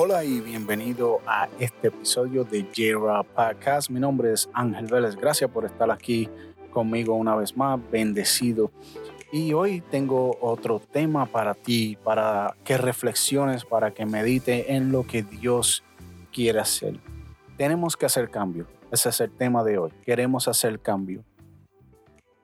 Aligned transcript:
Hola 0.00 0.22
y 0.22 0.40
bienvenido 0.40 1.18
a 1.26 1.48
este 1.58 1.88
episodio 1.88 2.44
de 2.44 2.64
Jera 2.72 3.24
Podcast. 3.24 3.90
Mi 3.90 3.98
nombre 3.98 4.32
es 4.32 4.48
Ángel 4.52 4.86
Vélez. 4.86 5.16
Gracias 5.16 5.50
por 5.50 5.64
estar 5.64 5.90
aquí 5.90 6.28
conmigo 6.70 7.14
una 7.14 7.34
vez 7.34 7.56
más. 7.56 7.80
Bendecido. 7.90 8.70
Y 9.32 9.54
hoy 9.54 9.80
tengo 9.80 10.38
otro 10.40 10.78
tema 10.78 11.26
para 11.26 11.52
ti, 11.52 11.98
para 12.04 12.54
que 12.62 12.78
reflexiones, 12.78 13.64
para 13.64 13.90
que 13.90 14.06
medite 14.06 14.72
en 14.72 14.92
lo 14.92 15.04
que 15.04 15.24
Dios 15.24 15.82
quiere 16.32 16.60
hacer. 16.60 17.00
Tenemos 17.56 17.96
que 17.96 18.06
hacer 18.06 18.30
cambio. 18.30 18.68
Ese 18.92 19.08
es 19.08 19.20
el 19.20 19.32
tema 19.32 19.64
de 19.64 19.78
hoy. 19.78 19.90
Queremos 20.04 20.46
hacer 20.46 20.78
cambio. 20.78 21.24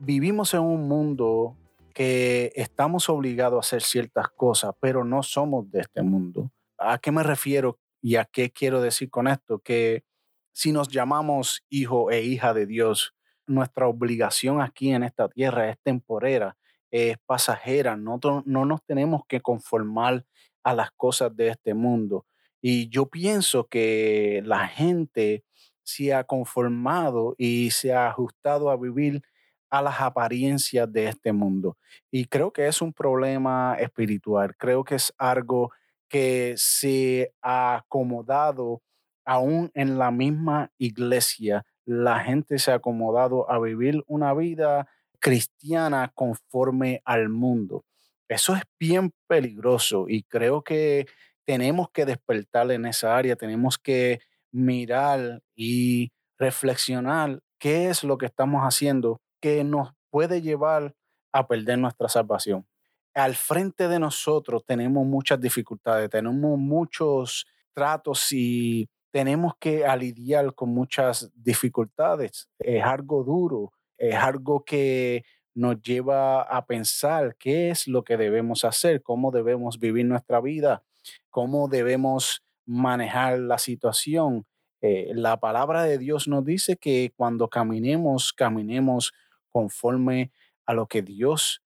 Vivimos 0.00 0.54
en 0.54 0.62
un 0.62 0.88
mundo 0.88 1.54
que 1.94 2.50
estamos 2.56 3.08
obligados 3.08 3.58
a 3.58 3.60
hacer 3.60 3.82
ciertas 3.82 4.28
cosas, 4.30 4.74
pero 4.80 5.04
no 5.04 5.22
somos 5.22 5.70
de 5.70 5.82
este 5.82 6.02
mundo. 6.02 6.50
¿A 6.92 6.98
qué 6.98 7.10
me 7.12 7.22
refiero 7.22 7.78
y 8.00 8.16
a 8.16 8.24
qué 8.24 8.50
quiero 8.50 8.80
decir 8.80 9.10
con 9.10 9.28
esto? 9.28 9.58
Que 9.58 10.04
si 10.52 10.72
nos 10.72 10.88
llamamos 10.88 11.64
hijo 11.68 12.10
e 12.10 12.22
hija 12.22 12.54
de 12.54 12.66
Dios, 12.66 13.14
nuestra 13.46 13.88
obligación 13.88 14.60
aquí 14.60 14.92
en 14.92 15.02
esta 15.02 15.28
tierra 15.28 15.70
es 15.70 15.78
temporera, 15.82 16.56
es 16.90 17.16
pasajera, 17.26 17.96
no, 17.96 18.18
no 18.44 18.64
nos 18.64 18.82
tenemos 18.84 19.22
que 19.26 19.40
conformar 19.40 20.24
a 20.62 20.74
las 20.74 20.90
cosas 20.92 21.34
de 21.36 21.48
este 21.48 21.74
mundo. 21.74 22.26
Y 22.62 22.88
yo 22.88 23.06
pienso 23.06 23.66
que 23.66 24.42
la 24.44 24.66
gente 24.68 25.44
se 25.82 26.14
ha 26.14 26.24
conformado 26.24 27.34
y 27.36 27.70
se 27.70 27.92
ha 27.92 28.08
ajustado 28.08 28.70
a 28.70 28.76
vivir 28.76 29.22
a 29.68 29.82
las 29.82 30.00
apariencias 30.00 30.90
de 30.90 31.08
este 31.08 31.32
mundo. 31.32 31.76
Y 32.10 32.26
creo 32.26 32.52
que 32.52 32.66
es 32.68 32.80
un 32.80 32.92
problema 32.92 33.76
espiritual, 33.78 34.56
creo 34.56 34.84
que 34.84 34.94
es 34.94 35.12
algo 35.18 35.72
que 36.08 36.54
se 36.56 37.32
ha 37.42 37.76
acomodado 37.76 38.82
aún 39.24 39.70
en 39.74 39.98
la 39.98 40.10
misma 40.10 40.70
iglesia. 40.78 41.64
La 41.84 42.20
gente 42.20 42.58
se 42.58 42.72
ha 42.72 42.76
acomodado 42.76 43.50
a 43.50 43.58
vivir 43.58 44.02
una 44.06 44.34
vida 44.34 44.88
cristiana 45.20 46.12
conforme 46.14 47.00
al 47.04 47.28
mundo. 47.28 47.84
Eso 48.28 48.54
es 48.54 48.62
bien 48.78 49.12
peligroso 49.26 50.06
y 50.08 50.22
creo 50.24 50.62
que 50.62 51.06
tenemos 51.44 51.90
que 51.90 52.06
despertar 52.06 52.70
en 52.70 52.86
esa 52.86 53.16
área, 53.16 53.36
tenemos 53.36 53.78
que 53.78 54.20
mirar 54.50 55.42
y 55.54 56.12
reflexionar 56.38 57.40
qué 57.58 57.88
es 57.88 58.04
lo 58.04 58.18
que 58.18 58.26
estamos 58.26 58.62
haciendo 58.62 59.20
que 59.40 59.64
nos 59.64 59.92
puede 60.10 60.42
llevar 60.42 60.94
a 61.32 61.46
perder 61.46 61.78
nuestra 61.78 62.08
salvación. 62.08 62.66
Al 63.14 63.34
frente 63.36 63.86
de 63.86 64.00
nosotros 64.00 64.64
tenemos 64.66 65.06
muchas 65.06 65.40
dificultades, 65.40 66.10
tenemos 66.10 66.58
muchos 66.58 67.46
tratos 67.72 68.32
y 68.32 68.88
tenemos 69.12 69.54
que 69.60 69.84
lidiar 69.96 70.52
con 70.54 70.70
muchas 70.70 71.30
dificultades. 71.34 72.48
Es 72.58 72.82
algo 72.82 73.22
duro, 73.22 73.72
es 73.96 74.16
algo 74.16 74.64
que 74.64 75.24
nos 75.54 75.80
lleva 75.80 76.42
a 76.42 76.66
pensar 76.66 77.36
qué 77.38 77.70
es 77.70 77.86
lo 77.86 78.02
que 78.02 78.16
debemos 78.16 78.64
hacer, 78.64 79.02
cómo 79.02 79.30
debemos 79.30 79.78
vivir 79.78 80.04
nuestra 80.04 80.40
vida, 80.40 80.82
cómo 81.30 81.68
debemos 81.68 82.42
manejar 82.66 83.38
la 83.38 83.58
situación. 83.58 84.46
Eh, 84.80 85.12
la 85.14 85.38
palabra 85.38 85.84
de 85.84 85.98
Dios 85.98 86.26
nos 86.26 86.44
dice 86.44 86.76
que 86.76 87.12
cuando 87.16 87.48
caminemos, 87.48 88.32
caminemos 88.32 89.12
conforme 89.50 90.32
a 90.66 90.74
lo 90.74 90.86
que 90.88 91.02
Dios, 91.02 91.63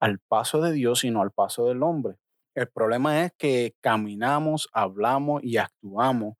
al 0.00 0.18
paso 0.18 0.60
de 0.60 0.72
Dios 0.72 1.04
y 1.04 1.10
no 1.10 1.22
al 1.22 1.30
paso 1.30 1.66
del 1.66 1.82
hombre. 1.82 2.16
El 2.54 2.68
problema 2.68 3.24
es 3.24 3.32
que 3.38 3.74
caminamos, 3.80 4.68
hablamos 4.72 5.42
y 5.44 5.58
actuamos 5.58 6.36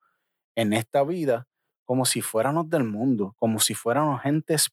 en 0.57 0.73
esta 0.73 1.05
vida 1.05 1.47
como 1.85 2.05
si 2.05 2.21
fuéramos 2.21 2.69
del 2.69 2.85
mundo, 2.85 3.35
como 3.39 3.61
si 3.61 3.75
fuéramos 3.75 4.21
gentes 4.21 4.69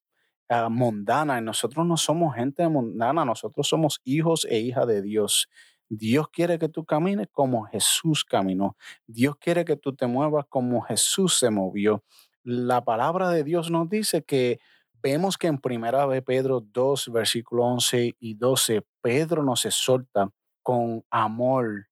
uh, 0.50 0.70
mundana. 0.70 1.38
Y 1.40 1.42
nosotros 1.42 1.86
no 1.86 1.98
somos 1.98 2.36
gente 2.36 2.68
mundana, 2.68 3.24
nosotros 3.24 3.68
somos 3.68 4.02
hijos 4.04 4.46
e 4.50 4.60
hijas 4.60 4.88
de 4.88 5.02
Dios. 5.02 5.48
Dios 5.88 6.30
quiere 6.30 6.58
que 6.58 6.68
tú 6.68 6.84
camines 6.84 7.28
como 7.32 7.64
Jesús 7.66 8.26
caminó. 8.26 8.76
Dios 9.06 9.36
quiere 9.38 9.66
que 9.66 9.78
tú 9.78 9.96
te 9.96 10.08
muevas 10.08 10.46
como 10.50 10.82
Jesús 10.82 11.38
se 11.38 11.50
movió. 11.50 12.04
La 12.44 12.84
palabra 12.84 13.30
de 13.30 13.44
Dios 13.44 13.72
nos 13.72 13.90
dice 13.90 14.24
que 14.24 14.60
vemos 15.06 15.38
que 15.38 15.46
en 15.46 15.60
primera 15.60 16.08
de 16.08 16.24
Pedro 16.24 16.62
2, 16.62 17.12
versículo 17.12 17.66
11 17.66 18.16
y 18.18 18.34
12, 18.34 18.82
Pedro 19.04 19.44
nos 19.44 19.64
exhorta 19.64 20.32
con 20.64 21.06
amor, 21.12 21.90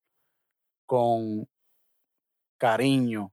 con 0.87 1.47
cariño. 2.57 3.31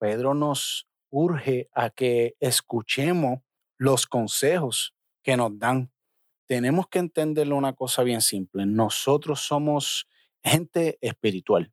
Pedro 0.00 0.34
nos 0.34 0.88
urge 1.10 1.68
a 1.72 1.90
que 1.90 2.34
escuchemos 2.40 3.38
los 3.78 4.04
consejos 4.08 4.96
que 5.22 5.36
nos 5.36 5.56
dan. 5.60 5.92
Tenemos 6.48 6.88
que 6.88 6.98
entenderle 6.98 7.54
una 7.54 7.72
cosa 7.72 8.02
bien 8.02 8.20
simple. 8.20 8.66
Nosotros 8.66 9.42
somos 9.42 10.08
gente 10.42 10.98
espiritual 11.00 11.72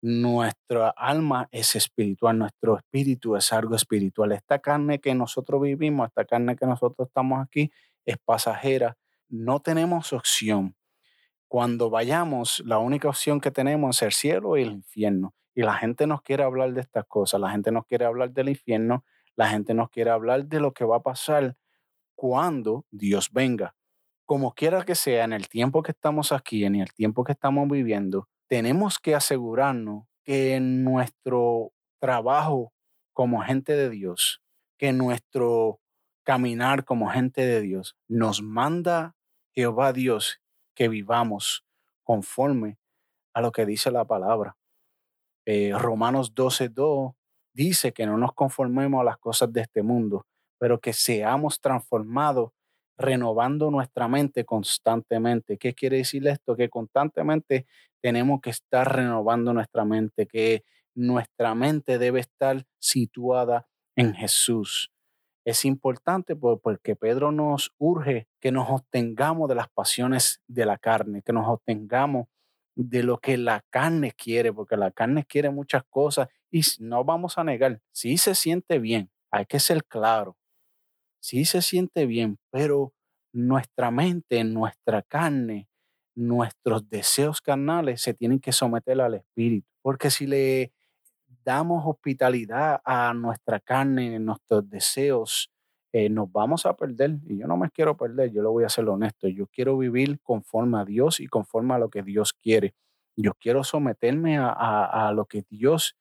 nuestra 0.00 0.90
alma 0.90 1.48
es 1.50 1.74
espiritual, 1.74 2.38
nuestro 2.38 2.76
espíritu 2.76 3.36
es 3.36 3.52
algo 3.52 3.74
espiritual. 3.74 4.32
Esta 4.32 4.58
carne 4.58 5.00
que 5.00 5.14
nosotros 5.14 5.60
vivimos, 5.60 6.08
esta 6.08 6.24
carne 6.24 6.56
que 6.56 6.66
nosotros 6.66 7.08
estamos 7.08 7.40
aquí, 7.44 7.70
es 8.04 8.16
pasajera. 8.18 8.96
No 9.28 9.60
tenemos 9.60 10.12
opción. 10.12 10.76
Cuando 11.48 11.90
vayamos, 11.90 12.62
la 12.64 12.78
única 12.78 13.08
opción 13.08 13.40
que 13.40 13.50
tenemos 13.50 13.96
es 13.96 14.02
el 14.02 14.12
cielo 14.12 14.56
y 14.56 14.62
el 14.62 14.72
infierno. 14.72 15.34
Y 15.54 15.62
la 15.62 15.74
gente 15.74 16.06
nos 16.06 16.22
quiere 16.22 16.44
hablar 16.44 16.72
de 16.72 16.82
estas 16.82 17.04
cosas, 17.06 17.40
la 17.40 17.50
gente 17.50 17.72
nos 17.72 17.84
quiere 17.84 18.04
hablar 18.04 18.30
del 18.30 18.50
infierno, 18.50 19.04
la 19.34 19.48
gente 19.48 19.74
nos 19.74 19.90
quiere 19.90 20.10
hablar 20.10 20.44
de 20.46 20.60
lo 20.60 20.72
que 20.72 20.84
va 20.84 20.96
a 20.96 21.02
pasar 21.02 21.56
cuando 22.14 22.84
Dios 22.90 23.30
venga. 23.32 23.74
Como 24.24 24.52
quiera 24.52 24.84
que 24.84 24.94
sea, 24.94 25.24
en 25.24 25.32
el 25.32 25.48
tiempo 25.48 25.82
que 25.82 25.92
estamos 25.92 26.32
aquí, 26.32 26.64
en 26.64 26.76
el 26.76 26.92
tiempo 26.92 27.24
que 27.24 27.32
estamos 27.32 27.68
viviendo, 27.68 28.28
tenemos 28.48 28.98
que 28.98 29.14
asegurarnos 29.14 30.04
que 30.24 30.54
en 30.54 30.84
nuestro 30.84 31.72
trabajo 32.00 32.72
como 33.12 33.42
gente 33.42 33.76
de 33.76 33.90
Dios, 33.90 34.42
que 34.78 34.92
nuestro 34.92 35.80
caminar 36.24 36.84
como 36.84 37.08
gente 37.08 37.46
de 37.46 37.60
Dios 37.60 37.96
nos 38.08 38.42
manda 38.42 39.16
Jehová 39.54 39.92
Dios 39.92 40.40
que 40.74 40.88
vivamos 40.88 41.64
conforme 42.04 42.78
a 43.34 43.40
lo 43.40 43.52
que 43.52 43.66
dice 43.66 43.90
la 43.90 44.04
palabra. 44.04 44.56
Eh, 45.46 45.72
Romanos 45.74 46.34
12.2 46.34 47.14
dice 47.52 47.92
que 47.92 48.06
no 48.06 48.16
nos 48.16 48.34
conformemos 48.34 49.00
a 49.00 49.04
las 49.04 49.18
cosas 49.18 49.52
de 49.52 49.62
este 49.62 49.82
mundo, 49.82 50.26
pero 50.58 50.80
que 50.80 50.92
seamos 50.92 51.60
transformados 51.60 52.52
renovando 52.98 53.70
nuestra 53.70 54.08
mente 54.08 54.44
constantemente. 54.44 55.56
¿Qué 55.56 55.72
quiere 55.72 55.98
decir 55.98 56.26
esto? 56.26 56.56
Que 56.56 56.68
constantemente 56.68 57.66
tenemos 58.02 58.40
que 58.40 58.50
estar 58.50 58.94
renovando 58.94 59.54
nuestra 59.54 59.84
mente, 59.84 60.26
que 60.26 60.64
nuestra 60.94 61.54
mente 61.54 61.98
debe 61.98 62.20
estar 62.20 62.66
situada 62.78 63.66
en 63.96 64.14
Jesús. 64.14 64.90
Es 65.44 65.64
importante 65.64 66.36
porque 66.36 66.96
Pedro 66.96 67.32
nos 67.32 67.72
urge 67.78 68.28
que 68.40 68.52
nos 68.52 68.68
obtengamos 68.68 69.48
de 69.48 69.54
las 69.54 69.68
pasiones 69.68 70.42
de 70.46 70.66
la 70.66 70.76
carne, 70.76 71.22
que 71.22 71.32
nos 71.32 71.48
obtengamos 71.48 72.26
de 72.74 73.02
lo 73.02 73.18
que 73.18 73.36
la 73.38 73.64
carne 73.70 74.12
quiere, 74.12 74.52
porque 74.52 74.76
la 74.76 74.90
carne 74.90 75.24
quiere 75.24 75.50
muchas 75.50 75.82
cosas 75.88 76.28
y 76.50 76.62
no 76.78 77.04
vamos 77.04 77.38
a 77.38 77.44
negar, 77.44 77.80
sí 77.92 78.18
se 78.18 78.34
siente 78.34 78.78
bien, 78.78 79.10
hay 79.30 79.46
que 79.46 79.58
ser 79.58 79.84
claro, 79.84 80.36
sí 81.28 81.44
se 81.44 81.60
siente 81.60 82.06
bien, 82.06 82.38
pero 82.50 82.94
nuestra 83.34 83.90
mente, 83.90 84.42
nuestra 84.44 85.02
carne, 85.02 85.68
nuestros 86.14 86.88
deseos 86.88 87.42
carnales 87.42 88.00
se 88.00 88.14
tienen 88.14 88.40
que 88.40 88.50
someter 88.50 88.98
al 89.02 89.14
Espíritu. 89.14 89.68
Porque 89.82 90.10
si 90.10 90.26
le 90.26 90.72
damos 91.44 91.84
hospitalidad 91.86 92.80
a 92.82 93.12
nuestra 93.12 93.60
carne, 93.60 94.18
nuestros 94.18 94.70
deseos, 94.70 95.50
eh, 95.92 96.08
nos 96.08 96.32
vamos 96.32 96.64
a 96.64 96.74
perder. 96.74 97.18
Y 97.26 97.36
yo 97.36 97.46
no 97.46 97.58
me 97.58 97.70
quiero 97.70 97.94
perder, 97.94 98.32
yo 98.32 98.40
lo 98.40 98.52
voy 98.52 98.64
a 98.64 98.70
ser 98.70 98.88
honesto. 98.88 99.28
Yo 99.28 99.46
quiero 99.48 99.76
vivir 99.76 100.18
conforme 100.22 100.78
a 100.78 100.86
Dios 100.86 101.20
y 101.20 101.26
conforme 101.26 101.74
a 101.74 101.78
lo 101.78 101.90
que 101.90 102.02
Dios 102.02 102.32
quiere. 102.32 102.74
Yo 103.16 103.34
quiero 103.34 103.64
someterme 103.64 104.38
a, 104.38 104.48
a 105.08 105.12
lo 105.12 105.26
que 105.26 105.44
Dios 105.50 105.94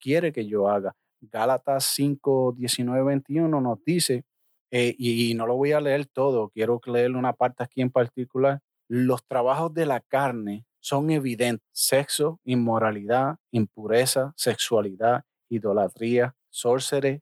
quiere 0.00 0.32
que 0.32 0.44
yo 0.44 0.68
haga. 0.68 0.96
Gálatas 1.20 1.84
5, 1.84 2.54
19, 2.56 3.04
21 3.04 3.60
nos 3.60 3.84
dice 3.84 4.24
eh, 4.74 4.94
y, 4.98 5.34
no 5.34 5.46
lo 5.46 5.56
voy 5.56 5.72
a 5.72 5.82
leer 5.82 6.06
todo, 6.06 6.48
quiero 6.48 6.80
leer 6.86 7.14
una 7.14 7.34
parte 7.34 7.62
aquí 7.62 7.82
en 7.82 7.90
particular. 7.90 8.60
Los 8.88 9.22
trabajos 9.26 9.74
de 9.74 9.84
la 9.84 10.00
carne 10.00 10.64
son 10.80 11.10
evidentes. 11.10 11.68
Sexo, 11.72 12.40
inmoralidad, 12.44 13.36
impureza, 13.50 14.32
sexualidad, 14.34 15.24
idolatría, 15.50 16.34
sorcery 16.48 17.20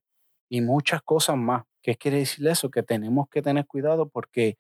y 0.49 0.61
muchas 0.61 1.03
cosas 1.03 1.37
más. 1.37 1.65
¿Qué 1.83 1.97
quiere 1.97 2.19
decir 2.19 2.47
eso? 2.47 2.71
Que 2.71 2.85
tenemos 2.85 3.29
que 3.29 3.43
tener 3.43 3.67
cuidado 3.67 4.09
porque 4.09 4.57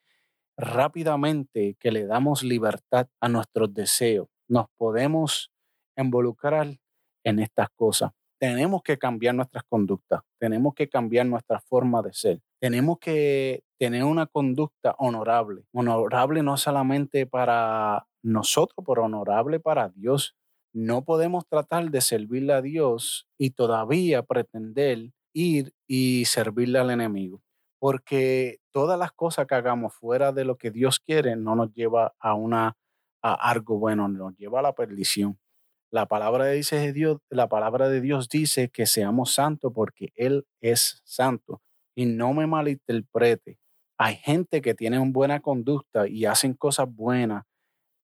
rápidamente 0.57 1.77
que 1.79 1.93
le 1.93 2.07
damos 2.07 2.43
libertad 2.43 3.07
a 3.21 3.29
nuestros 3.29 3.73
deseos, 3.73 4.29
nos 4.49 4.67
podemos 4.77 5.53
involucrar 5.97 6.77
en 7.23 7.39
estas 7.39 7.71
cosas. 7.71 8.11
Tenemos 8.41 8.83
que 8.83 8.97
cambiar 8.97 9.35
nuestras 9.35 9.65
conductas, 9.65 10.23
tenemos 10.39 10.73
que 10.75 10.89
cambiar 10.89 11.27
nuestra 11.27 11.61
forma 11.61 12.01
de 12.01 12.15
ser, 12.15 12.41
tenemos 12.59 12.99
que 12.99 13.63
tener 13.79 14.05
una 14.05 14.27
conducta 14.27 14.95
honorable, 14.99 15.65
honorable 15.73 16.43
no 16.43 16.57
solamente 16.57 17.27
para 17.27 18.07
nosotros, 18.23 18.83
pero 18.87 19.05
honorable 19.05 19.61
para 19.61 19.91
Dios. 19.91 20.37
No 20.73 21.05
podemos 21.05 21.47
tratar 21.49 21.91
de 21.91 22.01
servirle 22.01 22.55
a 22.55 22.63
Dios 22.63 23.29
y 23.37 23.51
todavía 23.51 24.23
pretender 24.23 25.11
ir 25.35 25.75
y 25.87 26.25
servirle 26.25 26.79
al 26.79 26.91
enemigo, 26.91 27.43
porque 27.79 28.61
todas 28.71 28.99
las 28.99 29.13
cosas 29.13 29.47
que 29.47 29.55
hagamos 29.55 29.95
fuera 29.95 30.33
de 30.33 30.47
lo 30.47 30.57
que 30.57 30.71
Dios 30.71 30.99
quiere 30.99 31.37
no 31.37 31.57
nos 31.57 31.75
lleva 31.75 32.15
a 32.19 32.35
una 32.35 32.79
a 33.23 33.35
algo 33.51 33.79
bueno, 33.79 34.09
nos 34.09 34.37
lleva 34.39 34.61
a 34.61 34.63
la 34.63 34.75
perdición. 34.75 35.39
La 35.93 36.07
palabra 36.07 36.45
de 36.45 36.93
Dios, 36.93 37.19
la 37.31 37.49
palabra 37.49 37.89
de 37.89 38.01
Dios 38.01 38.29
dice 38.29 38.69
que 38.69 38.87
seamos 38.87 39.35
santos 39.35 39.73
porque 39.75 40.13
él 40.15 40.47
es 40.61 41.01
santo 41.05 41.63
y 41.97 42.07
no 42.07 42.33
me 42.33 42.47
malinterprete. 42.47 43.59
Hay 43.99 44.17
gente 44.17 44.63
que 44.63 44.75
tiene 44.75 44.99
una 45.01 45.11
buena 45.13 45.41
conducta 45.41 46.07
y 46.09 46.27
hacen 46.27 46.55
cosas 46.55 46.87
buenas, 46.95 47.45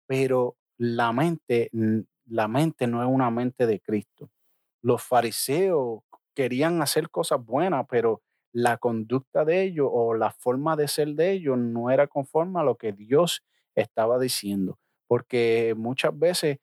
pero 0.06 0.56
la 0.78 1.12
mente 1.12 1.70
la 2.26 2.48
mente 2.48 2.86
no 2.86 3.02
es 3.02 3.08
una 3.08 3.30
mente 3.30 3.66
de 3.66 3.80
Cristo. 3.80 4.30
Los 4.82 5.02
fariseos 5.02 6.00
querían 6.34 6.82
hacer 6.82 7.10
cosas 7.10 7.44
buenas, 7.44 7.86
pero 7.88 8.22
la 8.52 8.78
conducta 8.78 9.44
de 9.44 9.62
ellos 9.62 9.88
o 9.90 10.14
la 10.14 10.32
forma 10.32 10.76
de 10.76 10.88
ser 10.88 11.08
de 11.14 11.32
ellos 11.32 11.56
no 11.58 11.90
era 11.90 12.06
conforme 12.08 12.60
a 12.60 12.64
lo 12.64 12.76
que 12.76 12.92
Dios 12.92 13.42
estaba 13.76 14.18
diciendo. 14.18 14.78
Porque 15.06 15.74
muchas 15.76 16.18
veces 16.18 16.58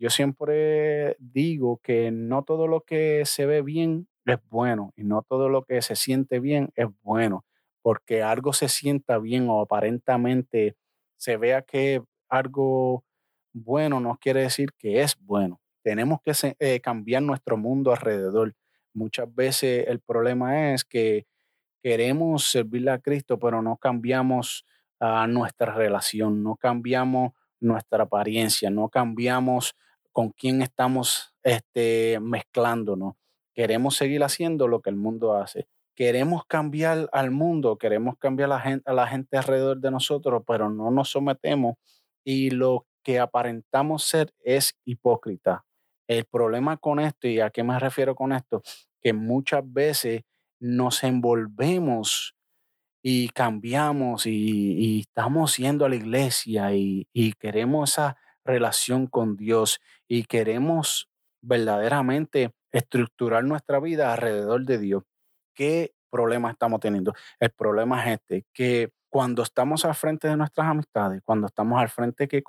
yo 0.00 0.08
siempre 0.08 1.14
digo 1.18 1.78
que 1.82 2.10
no 2.10 2.42
todo 2.42 2.66
lo 2.66 2.80
que 2.80 3.24
se 3.26 3.44
ve 3.44 3.60
bien 3.60 4.08
es 4.24 4.38
bueno 4.48 4.94
y 4.96 5.04
no 5.04 5.20
todo 5.20 5.50
lo 5.50 5.62
que 5.64 5.82
se 5.82 5.94
siente 5.94 6.40
bien 6.40 6.72
es 6.74 6.86
bueno, 7.02 7.44
porque 7.82 8.22
algo 8.22 8.54
se 8.54 8.68
sienta 8.68 9.18
bien 9.18 9.50
o 9.50 9.60
aparentemente 9.60 10.74
se 11.18 11.36
vea 11.36 11.60
que 11.60 12.02
algo 12.30 13.04
bueno 13.52 14.00
no 14.00 14.16
quiere 14.18 14.40
decir 14.40 14.70
que 14.78 15.02
es 15.02 15.18
bueno. 15.20 15.60
Tenemos 15.82 16.20
que 16.22 16.32
eh, 16.58 16.80
cambiar 16.80 17.22
nuestro 17.22 17.58
mundo 17.58 17.92
alrededor. 17.92 18.54
Muchas 18.94 19.32
veces 19.34 19.86
el 19.86 20.00
problema 20.00 20.72
es 20.72 20.82
que 20.82 21.26
queremos 21.82 22.50
servirle 22.50 22.92
a 22.92 23.00
Cristo, 23.00 23.38
pero 23.38 23.60
no 23.60 23.76
cambiamos 23.76 24.64
a 24.98 25.26
nuestra 25.26 25.74
relación, 25.74 26.42
no 26.42 26.56
cambiamos 26.56 27.32
nuestra 27.60 28.04
apariencia, 28.04 28.70
no 28.70 28.88
cambiamos 28.88 29.74
con 30.20 30.32
quién 30.32 30.60
estamos 30.60 31.32
este, 31.42 32.18
mezclándonos. 32.20 33.14
Queremos 33.54 33.96
seguir 33.96 34.22
haciendo 34.22 34.68
lo 34.68 34.82
que 34.82 34.90
el 34.90 34.96
mundo 34.96 35.34
hace. 35.34 35.66
Queremos 35.96 36.44
cambiar 36.44 37.08
al 37.10 37.30
mundo, 37.30 37.78
queremos 37.78 38.18
cambiar 38.18 38.52
a 38.52 38.56
la 38.56 38.60
gente, 38.60 38.90
a 38.90 38.92
la 38.92 39.06
gente 39.06 39.38
alrededor 39.38 39.80
de 39.80 39.90
nosotros, 39.90 40.42
pero 40.46 40.68
no 40.68 40.90
nos 40.90 41.08
sometemos 41.08 41.76
y 42.22 42.50
lo 42.50 42.86
que 43.02 43.18
aparentamos 43.18 44.04
ser 44.04 44.30
es 44.40 44.74
hipócrita. 44.84 45.64
El 46.06 46.26
problema 46.26 46.76
con 46.76 47.00
esto, 47.00 47.26
y 47.26 47.40
a 47.40 47.48
qué 47.48 47.62
me 47.62 47.78
refiero 47.78 48.14
con 48.14 48.32
esto, 48.32 48.60
que 49.00 49.14
muchas 49.14 49.62
veces 49.64 50.20
nos 50.58 51.02
envolvemos 51.02 52.36
y 53.02 53.30
cambiamos 53.30 54.26
y, 54.26 55.00
estamos 55.00 55.56
yendo 55.56 55.86
a 55.86 55.88
la 55.88 55.96
iglesia 55.96 56.74
y, 56.74 57.08
y, 57.14 57.32
queremos 57.32 57.92
esa 57.92 58.18
relación 58.44 59.06
con 59.06 59.36
Dios 59.36 59.80
y 60.08 60.24
queremos 60.24 61.08
verdaderamente 61.42 62.52
estructurar 62.72 63.44
nuestra 63.44 63.80
vida 63.80 64.12
alrededor 64.12 64.64
de 64.64 64.78
Dios. 64.78 65.04
¿Qué 65.54 65.94
problema 66.10 66.50
estamos 66.50 66.80
teniendo? 66.80 67.14
El 67.38 67.50
problema 67.50 68.04
es 68.04 68.14
este, 68.14 68.44
que 68.52 68.92
cuando 69.08 69.42
estamos 69.42 69.84
al 69.84 69.94
frente 69.94 70.28
de 70.28 70.36
nuestras 70.36 70.68
amistades, 70.68 71.20
cuando 71.24 71.48
estamos 71.48 71.80
al 71.80 71.88
frente 71.88 72.28
que 72.28 72.42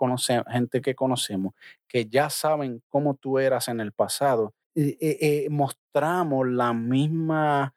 gente 0.48 0.82
que 0.82 0.96
conocemos, 0.96 1.54
que 1.88 2.06
ya 2.06 2.30
saben 2.30 2.84
cómo 2.88 3.16
tú 3.16 3.40
eras 3.40 3.68
en 3.68 3.80
el 3.80 3.92
pasado, 3.92 4.54
eh, 4.76 4.98
eh, 5.02 5.18
eh, 5.22 5.48
mostramos 5.50 6.48
la 6.48 6.72
misma 6.74 7.74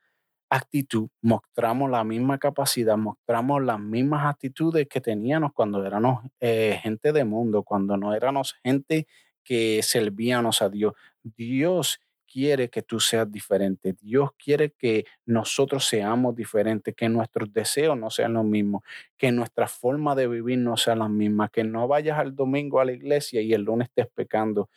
actitud, 0.50 1.08
mostramos 1.20 1.90
la 1.90 2.04
misma 2.04 2.38
capacidad, 2.38 2.96
mostramos 2.96 3.62
las 3.62 3.80
mismas 3.80 4.26
actitudes 4.26 4.86
que 4.88 5.00
teníamos 5.00 5.52
cuando 5.52 5.84
éramos 5.84 6.24
gente 6.40 7.12
de 7.12 7.24
mundo, 7.24 7.62
cuando 7.62 7.96
no 7.96 8.14
éramos 8.14 8.54
gente 8.62 9.06
que 9.42 9.82
servíamos 9.82 10.62
a 10.62 10.68
Dios. 10.68 10.94
Dios 11.22 12.00
quiere 12.26 12.68
que 12.68 12.82
tú 12.82 12.98
seas 12.98 13.30
diferente. 13.30 13.94
Dios 14.00 14.30
quiere 14.36 14.70
que 14.70 15.04
nosotros 15.24 15.86
seamos 15.86 16.34
diferentes, 16.34 16.94
que 16.94 17.08
nuestros 17.08 17.52
deseos 17.52 17.96
no 17.96 18.10
sean 18.10 18.32
los 18.34 18.44
mismos, 18.44 18.82
que 19.16 19.30
nuestra 19.30 19.68
forma 19.68 20.14
de 20.14 20.26
vivir 20.26 20.58
no 20.58 20.76
sea 20.76 20.96
la 20.96 21.08
misma, 21.08 21.48
que 21.48 21.62
no 21.62 21.86
vayas 21.86 22.18
al 22.18 22.34
domingo 22.34 22.80
a 22.80 22.84
la 22.84 22.92
iglesia 22.92 23.40
y 23.40 23.52
el 23.52 23.62
lunes 23.62 23.88
estés 23.88 24.08
pecando. 24.12 24.68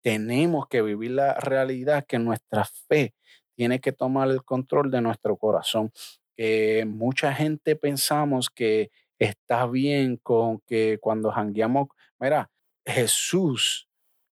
Tenemos 0.00 0.66
que 0.68 0.82
vivir 0.82 1.12
la 1.12 1.34
realidad 1.34 2.04
que 2.06 2.18
nuestra 2.18 2.64
fe 2.64 3.14
tiene 3.54 3.80
que 3.80 3.92
tomar 3.92 4.30
el 4.30 4.44
control 4.44 4.90
de 4.90 5.00
nuestro 5.00 5.36
corazón. 5.36 5.92
Que 6.36 6.84
mucha 6.86 7.32
gente 7.32 7.76
pensamos 7.76 8.50
que 8.50 8.90
está 9.18 9.66
bien 9.66 10.16
con 10.16 10.60
que 10.60 10.98
cuando 11.00 11.30
jangueamos, 11.30 11.88
mira, 12.18 12.50
Jesús 12.84 13.88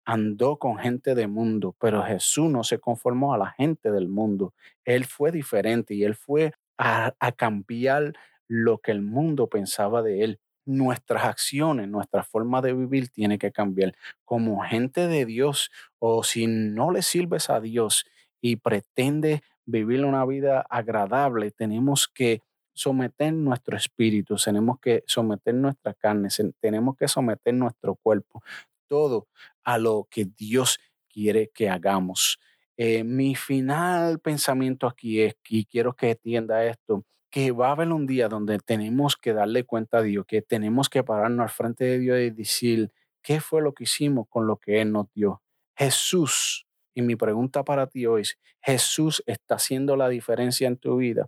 andó 0.06 0.57
con 0.57 0.77
gente 0.77 1.13
de 1.13 1.27
mundo, 1.27 1.75
pero 1.80 2.04
Jesús 2.04 2.50
no 2.50 2.63
se 2.63 2.80
conformó 2.80 3.33
a 3.33 3.38
la 3.38 3.51
gente 3.51 3.92
del 3.92 4.07
mundo. 4.07 4.54
Él 4.83 5.06
fue 5.06 5.31
diferente 5.31 5.94
y 5.94 6.04
él 6.04 6.16
fue 6.16 6.54
a, 6.80 7.13
cambiar 7.36 8.13
lo 8.48 8.80
que 8.80 8.92
el 8.92 9.01
mundo 9.01 9.48
pensaba 9.48 10.01
de 10.01 10.24
él. 10.24 10.39
Nuestras 10.66 11.25
acciones, 11.25 11.88
nuestra 11.88 12.24
forma 12.24 12.62
de 12.62 12.74
vivir 12.74 13.10
tiene 13.10 13.38
que 13.38 13.51
cambiar. 13.51 13.95
Como 14.25 14.63
gente 14.63 15.07
de 15.07 15.25
Dios 15.25 15.69
o 16.00 16.24
si 16.24 16.48
no 16.48 16.92
le 16.92 17.04
sirves 17.04 17.50
a 17.50 17.60
Dios 17.60 18.06
y 18.42 18.58
pretendes 18.58 19.42
vivir 19.66 20.04
una 20.06 20.26
vida 20.26 20.66
agradable, 20.70 21.52
tenemos 21.52 22.08
que 22.08 22.42
someter 22.74 23.34
nuestro 23.34 23.76
espíritu, 23.76 24.36
tenemos 24.38 24.80
que 24.80 25.04
someter 25.06 25.54
nuestra 25.54 25.94
carne, 25.94 26.30
tenemos 26.60 26.96
que 26.98 27.08
someter 27.08 27.54
nuestro 27.54 27.96
cuerpo, 27.96 28.42
todo 28.88 29.28
a 29.64 29.78
lo 29.78 30.08
que 30.10 30.26
Dios 30.26 30.80
quiere 31.10 31.50
que 31.54 31.69
hagamos. 31.69 32.40
Eh, 32.78 33.04
mi 33.04 33.36
final 33.36 34.19
pensamiento 34.19 34.88
aquí 34.88 35.22
es, 35.22 35.36
y 35.50 35.66
quiero 35.66 35.94
que 35.94 36.12
entienda 36.12 36.64
esto, 36.64 37.04
que 37.30 37.52
va 37.52 37.68
a 37.68 37.72
haber 37.72 37.92
un 37.92 38.08
día 38.08 38.30
donde 38.30 38.58
tenemos 38.60 39.18
que 39.18 39.34
darle 39.34 39.66
cuenta 39.66 39.98
a 39.98 40.02
Dios, 40.02 40.26
que 40.26 40.42
tenemos 40.42 40.90
que 40.90 41.04
pararnos 41.04 41.44
al 41.44 41.50
frente 41.50 41.84
de 41.84 42.00
Dios 42.00 42.19
y 42.19 42.30
decir, 42.30 42.92
¿qué 43.22 43.42
fue 43.42 43.62
lo 43.62 43.74
que 43.74 43.84
hicimos 43.84 44.28
con 44.30 44.48
lo 44.48 44.56
que 44.58 44.81
Él 44.81 44.94
nos 44.94 45.12
dio? 45.14 45.42
Jesús, 45.76 46.66
y 47.00 47.02
mi 47.02 47.16
pregunta 47.16 47.64
para 47.64 47.88
ti 47.88 48.06
hoy 48.06 48.22
es, 48.22 48.38
¿Jesús 48.62 49.24
está 49.26 49.56
haciendo 49.56 49.96
la 49.96 50.10
diferencia 50.10 50.68
en 50.68 50.78
tu 50.78 50.98
vida? 50.98 51.28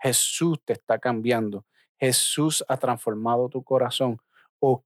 ¿Jesús 0.00 0.58
te 0.64 0.72
está 0.72 0.98
cambiando? 0.98 1.64
¿Jesús 1.98 2.64
ha 2.68 2.76
transformado 2.76 3.48
tu 3.48 3.62
corazón? 3.62 4.18
¿O 4.58 4.84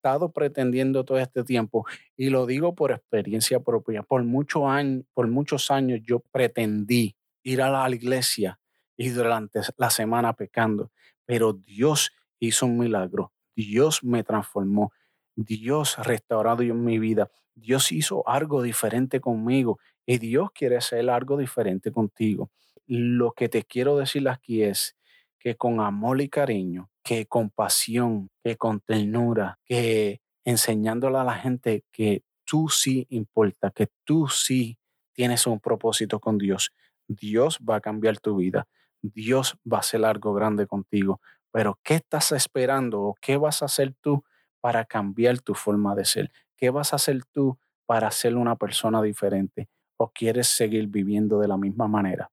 estado 0.00 0.32
pretendiendo 0.32 1.04
todo 1.04 1.18
este 1.18 1.44
tiempo 1.44 1.84
y 2.16 2.30
lo 2.30 2.46
digo 2.46 2.74
por 2.74 2.90
experiencia 2.90 3.60
propia. 3.60 4.02
Por, 4.02 4.24
muchos 4.24 4.62
años, 4.64 5.04
por 5.12 5.28
muchos 5.28 5.70
años 5.70 6.00
yo 6.02 6.20
pretendí 6.32 7.16
ir 7.42 7.60
a 7.60 7.68
la 7.68 7.94
iglesia 7.94 8.58
y 8.96 9.10
durante 9.10 9.60
la 9.76 9.90
semana 9.90 10.32
pecando, 10.32 10.90
pero 11.26 11.52
Dios 11.52 12.12
hizo 12.38 12.66
un 12.66 12.78
milagro. 12.78 13.32
Dios 13.54 14.02
me 14.02 14.22
transformó. 14.22 14.92
Dios 15.36 15.96
restaurado 15.98 16.62
en 16.62 16.84
mi 16.84 16.98
vida. 16.98 17.30
Dios 17.54 17.92
hizo 17.92 18.26
algo 18.28 18.62
diferente 18.62 19.20
conmigo 19.20 19.78
y 20.06 20.18
Dios 20.18 20.50
quiere 20.54 20.76
hacer 20.76 21.08
algo 21.10 21.36
diferente 21.36 21.92
contigo. 21.92 22.50
Lo 22.86 23.32
que 23.32 23.48
te 23.48 23.62
quiero 23.64 23.96
decir 23.96 24.28
aquí 24.28 24.62
es 24.62 24.96
que 25.38 25.56
con 25.56 25.80
amor 25.80 26.20
y 26.20 26.28
cariño 26.28 26.90
que 27.02 27.26
con 27.26 27.50
pasión, 27.50 28.30
que 28.44 28.56
con 28.56 28.80
ternura, 28.80 29.58
que 29.64 30.20
enseñándole 30.44 31.18
a 31.18 31.24
la 31.24 31.34
gente 31.34 31.84
que 31.92 32.22
tú 32.44 32.68
sí 32.68 33.06
importa, 33.10 33.70
que 33.70 33.88
tú 34.04 34.28
sí 34.28 34.78
tienes 35.14 35.46
un 35.46 35.60
propósito 35.60 36.20
con 36.20 36.38
Dios. 36.38 36.72
Dios 37.08 37.58
va 37.68 37.76
a 37.76 37.80
cambiar 37.80 38.18
tu 38.20 38.36
vida. 38.36 38.66
Dios 39.02 39.56
va 39.70 39.78
a 39.78 39.80
hacer 39.80 40.04
algo 40.04 40.34
grande 40.34 40.66
contigo. 40.66 41.20
Pero 41.52 41.78
¿qué 41.82 41.94
estás 41.96 42.32
esperando 42.32 43.00
o 43.02 43.14
qué 43.20 43.36
vas 43.36 43.62
a 43.62 43.66
hacer 43.66 43.94
tú 44.00 44.22
para 44.60 44.84
cambiar 44.84 45.40
tu 45.40 45.54
forma 45.54 45.94
de 45.94 46.04
ser? 46.04 46.30
¿Qué 46.56 46.70
vas 46.70 46.92
a 46.92 46.96
hacer 46.96 47.24
tú 47.32 47.58
para 47.86 48.10
ser 48.10 48.36
una 48.36 48.56
persona 48.56 49.02
diferente? 49.02 49.68
¿O 49.96 50.10
quieres 50.10 50.48
seguir 50.48 50.86
viviendo 50.86 51.38
de 51.40 51.48
la 51.48 51.56
misma 51.56 51.88
manera? 51.88 52.30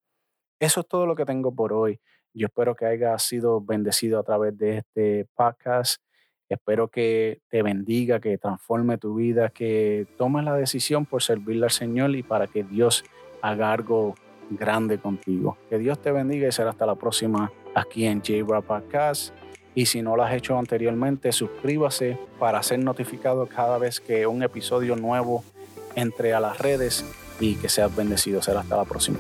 Eso 0.60 0.82
es 0.82 0.88
todo 0.88 1.06
lo 1.06 1.16
que 1.16 1.26
tengo 1.26 1.54
por 1.54 1.74
hoy. 1.74 2.00
Yo 2.34 2.48
espero 2.48 2.76
que 2.76 2.86
haya 2.86 3.18
sido 3.20 3.62
bendecido 3.62 4.20
a 4.20 4.24
través 4.24 4.58
de 4.58 4.78
este 4.78 5.28
podcast. 5.36 6.02
Espero 6.50 6.88
que 6.88 7.42
te 7.50 7.62
bendiga, 7.62 8.20
que 8.20 8.38
transforme 8.38 8.98
tu 8.98 9.16
vida, 9.16 9.50
que 9.50 10.08
tomes 10.18 10.46
la 10.46 10.56
decisión 10.56 11.06
por 11.06 11.22
servirle 11.22 11.66
al 11.66 11.72
Señor 11.72 12.16
y 12.16 12.24
para 12.24 12.48
que 12.48 12.64
Dios 12.64 13.04
haga 13.42 13.74
algo 13.74 14.16
grande 14.50 14.98
contigo. 14.98 15.58
Que 15.70 15.78
Dios 15.78 16.02
te 16.02 16.12
bendiga 16.12 16.48
y 16.48 16.52
será 16.52 16.70
hasta 16.70 16.86
la 16.86 16.96
próxima 16.96 17.52
aquí 17.76 18.06
en 18.06 18.22
J 18.22 18.62
Podcast. 18.62 19.34
Y 19.78 19.86
si 19.86 20.02
no 20.02 20.16
lo 20.16 20.24
has 20.24 20.34
hecho 20.34 20.58
anteriormente, 20.58 21.32
suscríbase 21.32 22.18
para 22.40 22.64
ser 22.64 22.80
notificado 22.80 23.46
cada 23.46 23.78
vez 23.78 24.00
que 24.00 24.26
un 24.26 24.42
episodio 24.42 24.96
nuevo 24.96 25.44
entre 25.94 26.34
a 26.34 26.40
las 26.40 26.58
redes 26.58 27.06
y 27.40 27.58
que 27.58 27.70
seas 27.70 27.96
bendecido. 27.96 28.42
Será 28.42 28.62
hasta 28.62 28.76
la 28.76 28.86
próxima. 28.86 29.20